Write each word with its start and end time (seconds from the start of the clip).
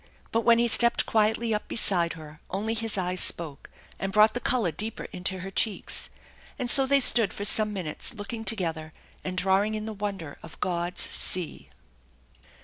But 0.31 0.41
when 0.41 0.57
he 0.57 0.67
stepped 0.67 1.05
quietly 1.05 1.53
up 1.53 1.67
beside 1.67 2.13
her 2.13 2.39
only 2.49 2.73
his 2.73 2.97
eyes 2.97 3.19
spoke, 3.21 3.69
and 3.99 4.11
brought 4.11 4.33
the 4.33 4.39
color 4.39 4.71
deeper 4.71 5.03
into 5.13 5.41
her 5.41 5.51
cheeks; 5.51 6.09
and 6.57 6.71
so 6.71 6.87
they 6.87 6.99
stood 6.99 7.31
for 7.31 7.45
some 7.45 7.71
minutes, 7.71 8.15
looking 8.15 8.43
together 8.43 8.93
and 9.23 9.37
drawing 9.37 9.75
in 9.75 9.85
the 9.85 9.93
wonder 9.93 10.39
of 10.41 10.59
God's 10.59 11.07
sea. 11.11 11.69